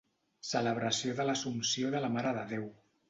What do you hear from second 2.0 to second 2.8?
la Mare de Déu.